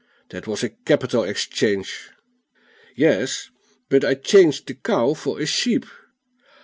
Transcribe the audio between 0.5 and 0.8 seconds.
a